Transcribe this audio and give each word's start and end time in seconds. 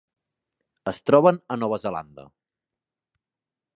Es 0.93 1.01
troben 1.09 1.39
a 1.55 1.59
Nova 1.65 1.79
Zelanda. 1.85 2.25